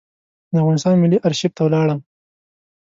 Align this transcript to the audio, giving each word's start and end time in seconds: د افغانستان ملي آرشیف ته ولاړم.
د 0.51 0.53
افغانستان 0.63 0.93
ملي 1.01 1.17
آرشیف 1.27 1.51
ته 1.57 1.61
ولاړم. 1.63 1.99